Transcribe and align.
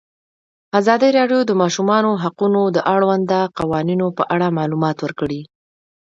ازادي 0.79 1.09
راډیو 1.17 1.39
د 1.45 1.47
د 1.49 1.51
ماشومانو 1.61 2.11
حقونه 2.23 2.61
د 2.75 2.77
اړونده 2.93 3.39
قوانینو 3.57 4.07
په 4.17 4.23
اړه 4.33 4.55
معلومات 4.57 4.97
ورکړي. 5.01 5.41